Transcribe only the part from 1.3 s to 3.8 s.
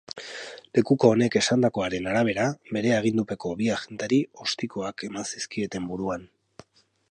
esandakoaren arabera, bere agindupeko bi